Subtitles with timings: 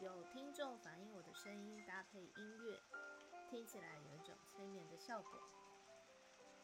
[0.00, 2.78] 有听众反映我的声音搭配音乐，
[3.48, 5.30] 听起来有一种催眠的效果。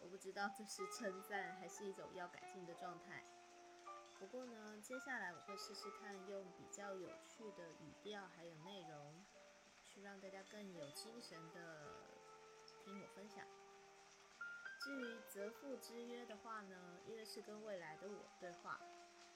[0.00, 3.24] 我不知道这是称赞还是一种要改进的状态。
[4.18, 9.24] 不过呢，接下来我会试试看用比较有趣的语调还有内容，
[9.86, 12.14] 去让大家更有精神的
[12.84, 13.46] 听我分享。
[14.80, 18.78] 至于泽富之约的话呢，因为是跟未来的我对话。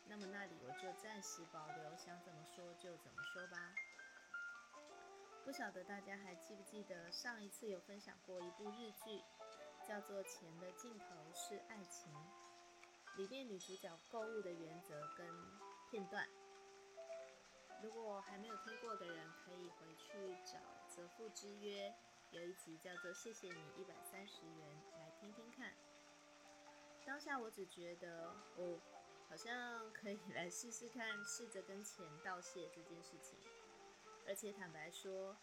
[0.06, 3.74] 那么那里我就暂时保留，想怎么说就怎么说吧。
[5.44, 9.22] 不晓得大家还记不记得上一次有分享过一部日剧，
[9.86, 12.12] 叫做《钱的尽头是爱情》，
[13.16, 15.26] 里面女主角购物的原则跟
[15.90, 16.26] 片段。
[17.82, 20.58] 如果还没有听过的人，可以回去找
[20.88, 21.90] 《泽富之约》，
[22.30, 25.74] 有一集叫做《谢谢你一百三十元》来听听看。
[27.04, 28.80] 当下我只觉得哦。
[29.34, 33.36] 好像可以来试试看，试着跟钱道谢这件事情。
[34.28, 35.36] 而且坦白说，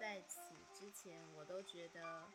[0.00, 0.40] 在此
[0.72, 2.26] 之前，我都觉得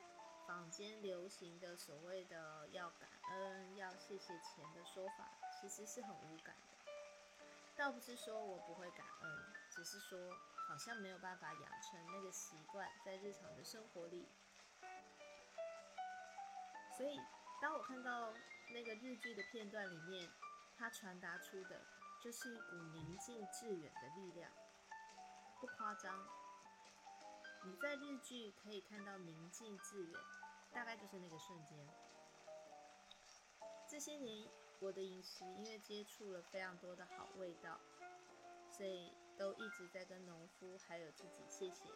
[0.47, 6.91] 坊间流行的所谓的要感恩、要谢谢钱的说法，其实是很无感的。
[7.75, 10.37] 倒不是说我不会感恩，只是说
[10.67, 14.29] 好像没有办法养成那个习惯，在日常的生活里。
[16.95, 17.19] 所以，
[17.59, 18.31] 当我看到
[18.71, 20.29] 那个日剧的片段里面，
[20.79, 21.81] 它传达出的
[22.23, 24.49] 就是一股宁静致远的力量，
[25.59, 26.25] 不夸张。
[27.65, 30.19] 你在日剧可以看到宁静致远，
[30.71, 31.77] 大概就是那个瞬间。
[33.89, 34.47] 这些年
[34.79, 37.77] 我的饮食因为接触了非常多的好味道，
[38.71, 41.89] 所以都一直在跟农夫还有自己谢谢。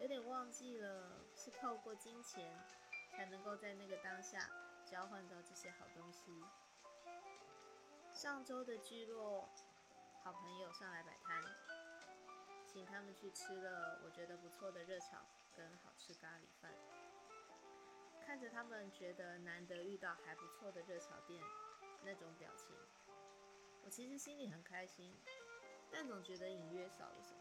[0.00, 2.54] 有点忘记了是透过金钱
[3.10, 4.50] 才能够在那个当下
[4.84, 6.44] 交换到这些好东西。
[8.14, 9.48] 上周的聚落
[10.22, 11.42] 好朋友上来摆摊，
[12.64, 15.18] 请他们去吃了我觉得不错的热炒
[15.56, 16.70] 跟好吃咖喱饭。
[18.24, 21.42] 看着他们觉得难得遇到还不错的热炒店
[22.04, 22.76] 那种表情，
[23.84, 25.12] 我其实心里很开心，
[25.90, 27.40] 但总觉得隐约少了什么。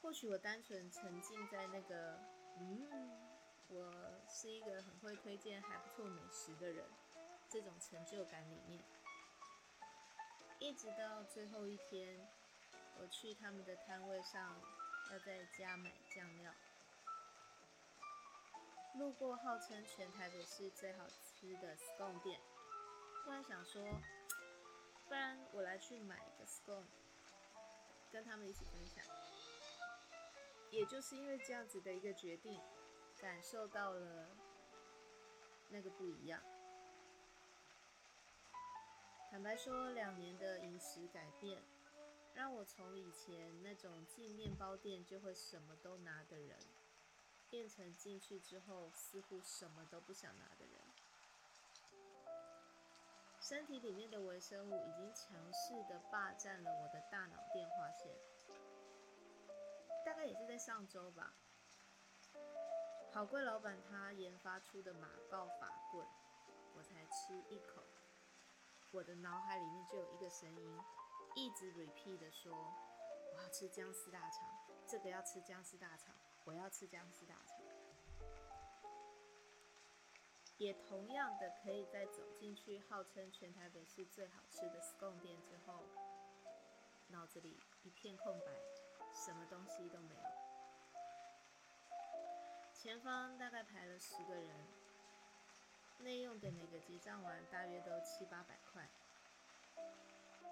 [0.00, 2.18] 或许我单纯沉浸在那个
[2.58, 3.20] 嗯，
[3.68, 3.92] 我
[4.26, 6.86] 是一个很会推荐还不错美食的人。
[7.48, 8.84] 这种成就感里面，
[10.58, 12.28] 一直到最后一天，
[12.98, 14.60] 我去他们的摊位上，
[15.10, 16.52] 要在家买酱料，
[18.98, 22.40] 路过号称全台北市最好吃的 scone 店，
[23.24, 23.82] 突然想说，
[25.08, 26.86] 不然我来去买一个 scone，
[28.10, 29.04] 跟他们一起分享。
[30.70, 32.60] 也就是因为这样子的一个决定，
[33.20, 34.36] 感受到了
[35.70, 36.42] 那个不一样。
[39.36, 41.62] 坦白说，两年的饮食改变，
[42.32, 46.56] 让我从以前那种进面包店就会什么都拿的人，
[47.50, 50.80] 变成进去之后似乎什么都不想拿的人。
[53.38, 58.10] 身体里面的微生物已经强势的霸占了我的大脑电话线。
[60.06, 61.34] 大概也是在上周吧，
[63.12, 66.06] 好贵老板他研发出的马告法棍，
[66.74, 67.82] 我才吃一口。
[68.96, 70.80] 我的脑海里面就有一个声音，
[71.34, 72.50] 一直 repeat 的说
[73.30, 74.48] ：“我要吃姜丝大肠，
[74.86, 76.14] 这个要吃姜丝大肠，
[76.46, 77.58] 我要吃姜丝大肠。”
[80.56, 85.82] 也同样的，可以在走进去号称全台北市最好吃的 scone 店之后，
[87.08, 88.46] 脑子里一片空白，
[89.12, 90.22] 什么东西都没有。
[92.72, 94.85] 前方大概排了十个人。
[95.98, 98.88] 内用的每个结账完大约都七八百块。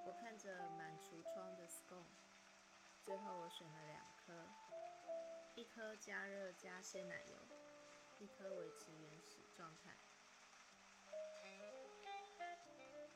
[0.06, 2.04] 我看着满橱窗的 scone，
[3.04, 4.46] 最后我选了两颗，
[5.54, 7.36] 一颗加热加鲜奶油，
[8.18, 9.94] 一颗维持原始状态。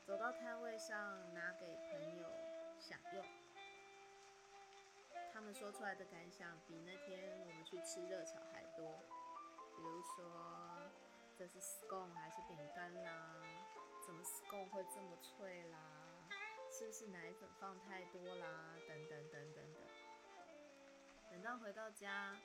[0.06, 2.26] 走到摊位上拿给朋友
[2.78, 3.24] 享用，
[5.32, 9.00] 他们说出来的感想比那天我们去吃热炒还多，
[9.76, 10.77] 比如说。
[11.38, 13.36] 这是 scone 还是饼干啦？
[14.04, 15.78] 怎么 scone 会这么脆啦？
[16.68, 18.74] 是不是奶粉放太多啦？
[18.88, 19.82] 等等等等等。
[21.30, 22.36] 等到回到家，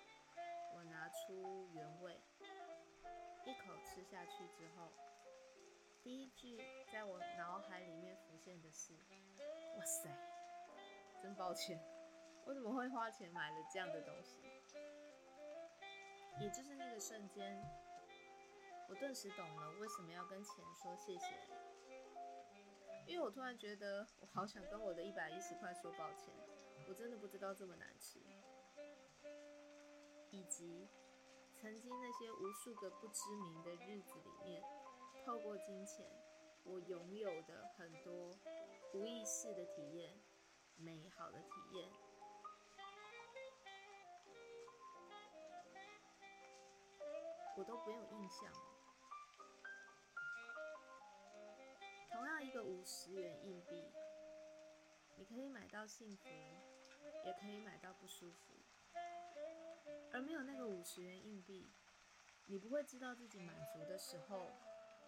[0.75, 2.21] 我拿出原味，
[3.47, 4.91] 一口吃下去之后，
[6.03, 6.61] 第一句
[6.91, 8.93] 在我脑海里面浮现的是：
[9.75, 10.07] 哇塞，
[11.19, 11.81] 真抱歉，
[12.45, 14.43] 我怎么会花钱买了这样的东西？
[16.39, 17.59] 也就是那个瞬间。
[18.93, 21.25] 我顿时懂了为什么要跟钱说谢谢。
[23.07, 26.31] 因为我突然觉得我好想跟我的一百一十块说抱歉，
[26.87, 28.19] 我真的不知道这么难吃，
[30.29, 30.87] 以及
[31.59, 34.63] 曾经那些无数个不知名的日子里面，
[35.25, 36.05] 透过金钱，
[36.63, 38.29] 我拥有的很多
[38.93, 40.19] 无意识的体验，
[40.77, 41.89] 美好的体验。
[47.57, 48.51] 我都没有印象。
[52.53, 53.83] 个五十元硬币，
[55.17, 56.29] 你可以买到幸福，
[57.25, 58.53] 也可以买到不舒服。
[60.11, 61.67] 而没有那个五十元硬币，
[62.45, 64.51] 你不会知道自己满足的时候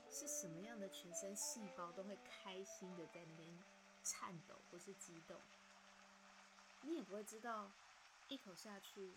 [0.09, 3.56] 是什么样的全身细胞都会开心的在那边
[4.01, 5.38] 颤抖或是激动。
[6.81, 7.69] 你也不会知道
[8.27, 9.13] 一口下去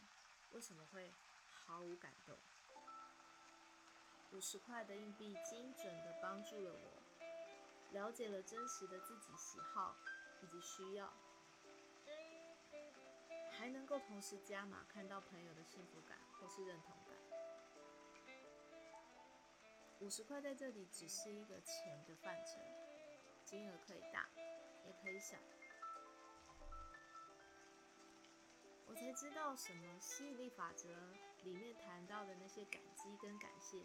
[0.53, 1.11] 为什么会
[1.47, 2.37] 毫无感动。
[4.33, 7.03] 五十块的硬币精准的帮助了我，
[7.93, 9.97] 了解了真实的自己喜好
[10.43, 11.13] 以及需要，
[13.51, 17.17] 还能够同时加码看到朋友的幸福感或是认同感。
[20.01, 22.61] 五十块在这里只是一个钱的范畴，
[23.45, 24.29] 金额可以大，
[24.87, 25.37] 也可以小。
[28.87, 30.89] 我才知道什么吸引力法则
[31.43, 33.85] 里面谈到的那些感激跟感谢。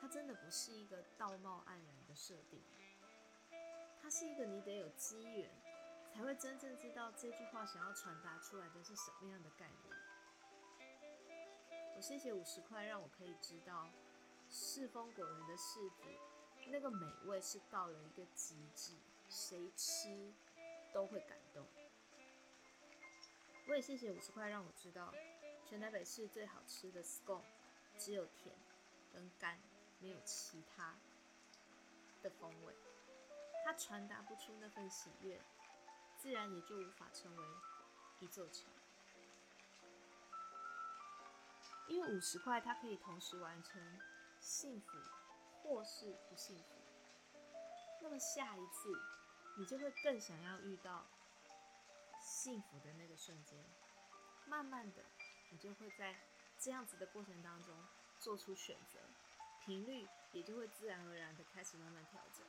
[0.00, 2.62] 它真的不是一个道貌岸然的设定，
[4.08, 5.50] 它是一个你得有机缘，
[6.10, 9.94] 才会真正知道这句话想要传达出来的是什么样的概念。
[11.94, 13.86] 我谢谢五十块，让我可以知道
[14.48, 16.04] 世风果园的柿子
[16.68, 18.94] 那个美味是到了一个极致，
[19.28, 20.32] 谁吃
[20.94, 21.66] 都会感动。
[23.68, 25.12] 我也谢谢五十块，让我知道
[25.66, 27.44] 全台北市最好吃的 scone
[27.98, 28.56] 只有甜
[29.12, 29.60] 跟干。
[30.00, 30.96] 没有其他
[32.22, 32.74] 的风味，
[33.68, 35.38] 它传达不出那份喜悦，
[36.16, 37.44] 自然也就无法成为
[38.18, 38.66] 一座桥。
[41.86, 43.78] 因为五十块，它可以同时完成
[44.40, 44.88] 幸福
[45.60, 46.64] 或是不幸福。
[48.00, 48.90] 那么下一次，
[49.58, 51.04] 你就会更想要遇到
[52.22, 53.62] 幸福的那个瞬间。
[54.46, 55.04] 慢慢的，
[55.50, 56.16] 你就会在
[56.58, 57.76] 这样子的过程当中
[58.18, 58.98] 做出选择。
[59.60, 62.46] 频率也就会自然而然的开始慢慢调整。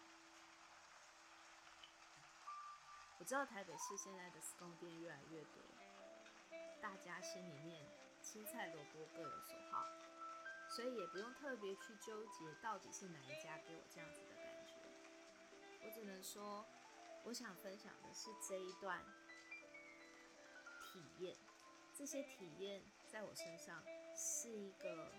[3.19, 5.61] 我知道台北市现在的 scone 店越来越多，
[6.81, 7.85] 大家心里面
[8.21, 9.85] 青菜萝卜各有所好，
[10.69, 14.73] 所以也不用特别去纠结到底是哪一家给我这样子的感觉。
[15.85, 16.65] 我只能说，
[17.25, 19.03] 我想分享的是这一段
[20.81, 21.37] 体验，
[21.93, 23.83] 这些体验在我身上
[24.15, 25.11] 是一个。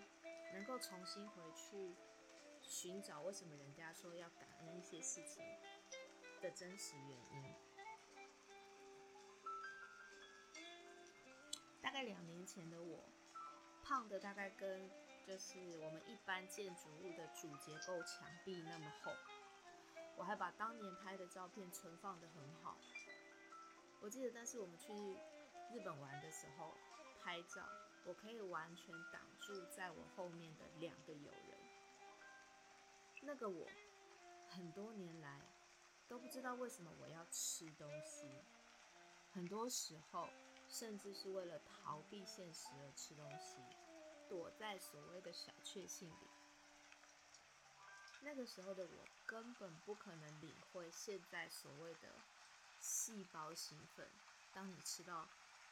[0.53, 1.95] 能够重新回去
[2.61, 5.41] 寻找为什么人家说要感恩一些事情
[6.41, 7.55] 的真实原因。
[11.91, 13.03] 大概两年前的我，
[13.83, 14.89] 胖的大概跟
[15.27, 19.11] 就是我们一般建筑物的主结构墙壁那么厚。
[20.15, 22.77] 我还把当年拍的照片存放的很好。
[23.99, 24.93] 我记得，但是我们去
[25.73, 26.73] 日本玩的时候
[27.21, 27.61] 拍照。
[28.05, 31.57] 我可以完全挡住在我后面的两个友人。
[33.21, 33.67] 那个我，
[34.47, 35.41] 很多年来
[36.07, 38.29] 都不知道为什么我要吃东西，
[39.33, 40.29] 很多时候
[40.71, 43.57] 甚至是为了逃避现实而吃东西，
[44.27, 46.29] 躲在所谓的小确幸里。
[48.21, 52.09] 那个时候的我根本不可能领会现在所谓的
[52.79, 54.07] 细胞兴奋。
[54.53, 55.27] 当你吃到。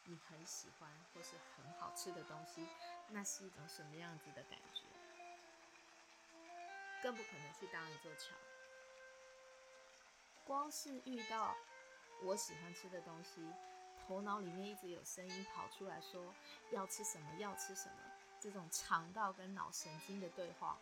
[0.05, 2.65] 你很喜欢或是很好吃的东西，
[3.09, 4.81] 那是一种什么样子的感觉？
[7.03, 8.33] 更不可能去当一座桥。
[10.45, 11.55] 光是遇到
[12.23, 13.53] 我喜欢吃的东西，
[14.07, 16.33] 头脑里面一直有声音跑出来说
[16.71, 17.95] 要吃什么，要吃什么，
[18.39, 20.77] 这种肠道跟脑神经的对话，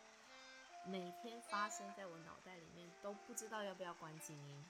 [0.84, 4.64] 每天发生在我脑袋里面，都不知道要不要关静音。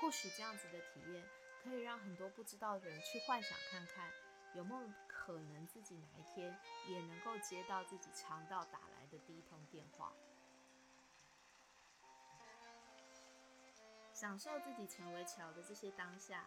[0.00, 1.24] 或许这样子的体验。
[1.68, 4.08] 可以让很多不知道的人去幻想看看，
[4.54, 6.56] 有没有可能自己哪一天
[6.86, 10.12] 也能够接到自己肠道打来的第一通电话，
[14.12, 16.44] 享受自己成为桥的这些当下。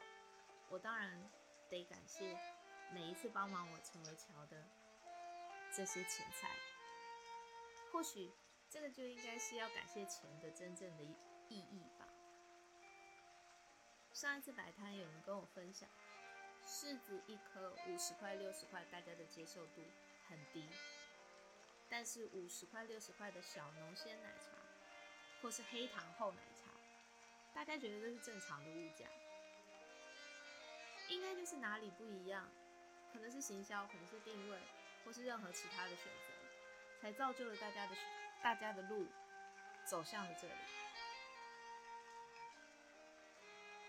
[0.70, 1.30] 我当然
[1.70, 2.38] 得感谢
[2.94, 4.64] 每一次帮忙我成为桥的
[5.76, 6.50] 这些钱财。
[7.92, 8.32] 或许
[8.70, 12.08] 这个就应该是要感谢钱的真正的意义吧。
[14.14, 15.90] 上一次摆摊，有人跟我分享，
[16.64, 19.82] 柿子一颗五十块、六十块，大家的接受度
[20.28, 20.68] 很低。
[21.90, 24.52] 但是五十块、六十块的小农鲜奶茶，
[25.42, 26.70] 或是黑糖厚奶茶，
[27.56, 29.08] 大家觉得这是正常的物价，
[31.10, 32.48] 应该就是哪里不一样，
[33.12, 34.60] 可能是行销，可能是定位，
[35.04, 37.96] 或是任何其他的选择，才造就了大家的
[38.42, 39.08] 大家的路
[39.86, 40.54] 走向了这里。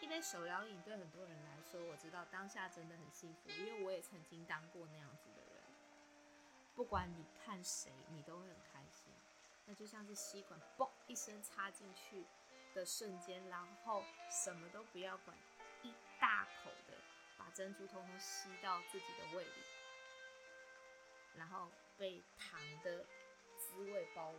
[0.00, 5.62] 一杯手摇饮对很多人来说，我知道当下真的很幸福，因为我也曾经当过那样子的人。
[6.74, 9.12] 不管你看谁，你都会很开心。
[9.66, 12.24] 那就像是吸管“嘣”一声插进去
[12.74, 15.36] 的瞬间，然后什么都不要管，
[16.30, 16.96] 大口的
[17.37, 19.50] 把珍珠通通吸到自己的胃里，
[21.37, 21.68] 然后
[21.99, 23.04] 被糖的
[23.58, 24.38] 滋味包围。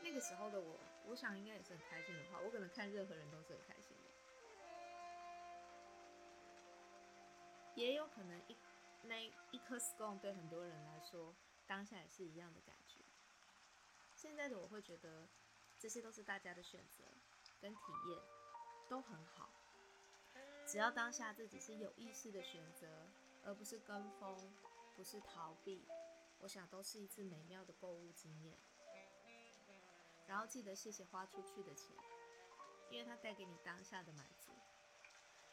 [0.00, 4.10] 那个时候的我，我想应该也是很开心的话，我可能看任何人都是很开心的。
[7.74, 8.56] 也有可能一
[9.02, 9.16] 那
[9.50, 11.34] 一颗 scone 对很多人来说，
[11.66, 13.00] 当下也是一样的感觉。
[14.14, 15.26] 现在的我会觉得，
[15.76, 17.02] 这些都是大家的选择
[17.62, 18.20] 跟体验，
[18.88, 19.48] 都很好。
[20.66, 23.08] 只要当下自己是有意识的选择，
[23.44, 24.52] 而不是跟风，
[24.96, 25.86] 不是逃避，
[26.40, 28.58] 我想都是一次美妙的购物经验。
[30.26, 31.94] 然后记得谢谢花出去的钱，
[32.90, 34.50] 因为它带给你当下的满足。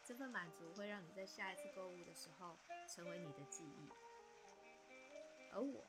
[0.03, 3.87] 这份满足会让你在下一次购物的时候成为你的记忆，
[5.51, 5.85] 而我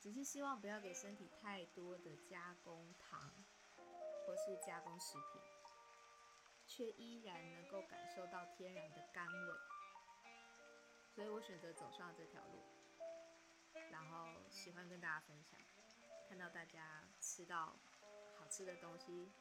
[0.00, 3.30] 只是希望不要给身体太多的加工糖
[4.28, 5.40] 或是加工食品，
[6.66, 9.54] 却依然能够感受到天然的甘味，
[11.14, 12.62] 所以我选择走上这条路，
[13.90, 15.58] 然后喜欢跟大家分享，
[16.28, 17.74] 看到大家吃到
[18.38, 19.32] 好吃的东西。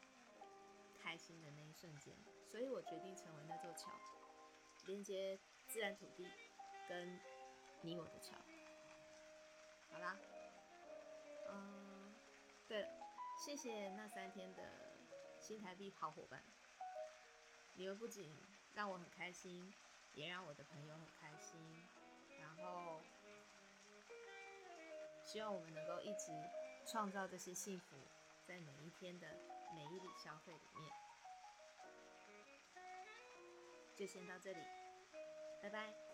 [0.99, 2.13] 开心的那一瞬间，
[2.49, 3.89] 所以我决定成为那座桥，
[4.85, 6.27] 连接自然土地
[6.89, 7.17] 跟
[7.81, 8.35] 你我的桥。
[9.89, 10.17] 好啦，
[11.49, 12.13] 嗯，
[12.67, 12.89] 对了，
[13.37, 14.63] 谢谢那三天的
[15.39, 16.43] 新台币好伙伴，
[17.75, 18.35] 你们不仅
[18.73, 19.73] 让我很开心，
[20.13, 21.59] 也让我的朋友很开心，
[22.39, 22.99] 然后
[25.23, 26.31] 希望我们能够一直
[26.85, 27.95] 创造这些幸福，
[28.45, 29.27] 在每一天的。
[29.75, 30.91] 每一笔消费里面，
[33.95, 34.59] 就先到这里，
[35.61, 36.06] 拜拜。